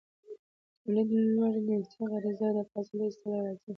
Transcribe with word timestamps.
،توليد، 0.81 1.09
لوږه، 1.35 1.59
جنسي 1.67 2.01
غريزه 2.11 2.45
او 2.49 2.53
د 2.55 2.59
فضله 2.71 3.03
ايستل 3.07 3.31
راځي. 3.45 3.69